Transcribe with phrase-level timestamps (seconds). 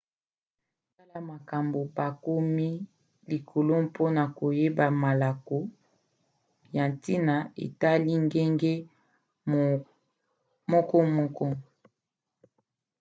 [0.95, 2.69] tala makambo bakomi
[3.29, 5.57] likolo mpona koyeba malako
[6.75, 7.35] ya ntina
[7.65, 8.73] etali ngenge
[10.71, 11.45] mokomoko